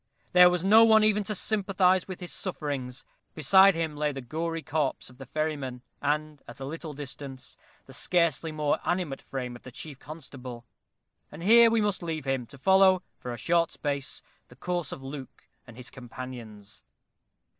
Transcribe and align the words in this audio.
There 0.33 0.49
was 0.49 0.63
no 0.63 0.83
one 0.83 1.03
even 1.03 1.23
to 1.25 1.35
sympathize 1.35 2.07
with 2.07 2.21
his 2.21 2.33
sufferings. 2.33 3.05
Beside 3.35 3.75
him 3.75 3.95
lay 3.95 4.11
the 4.11 4.19
gory 4.19 4.63
corpse 4.63 5.11
of 5.11 5.19
the 5.19 5.27
ferryman, 5.27 5.83
and, 6.01 6.41
at 6.47 6.59
a 6.59 6.65
little 6.65 6.93
distance, 6.93 7.55
the 7.85 7.93
scarcely 7.93 8.51
more 8.51 8.79
animate 8.83 9.21
frame 9.21 9.55
of 9.55 9.61
the 9.61 9.69
chief 9.71 9.99
constable. 9.99 10.65
And 11.31 11.43
here 11.43 11.69
we 11.69 11.81
must 11.81 12.01
leave 12.01 12.25
him, 12.25 12.47
to 12.47 12.57
follow, 12.57 13.03
for 13.19 13.31
a 13.31 13.37
short 13.37 13.71
space, 13.73 14.23
the 14.47 14.55
course 14.55 14.91
of 14.91 15.03
Luke 15.03 15.47
and 15.67 15.77
his 15.77 15.91
companions. 15.91 16.81